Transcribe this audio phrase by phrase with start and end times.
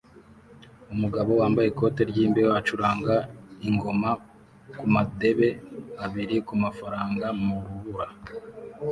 [0.93, 3.15] Umugabo wambaye ikote ryimbeho acuranga
[3.67, 4.09] ingoma
[4.77, 5.49] kumadebe
[6.03, 8.07] abiri kumafaranga mu rubura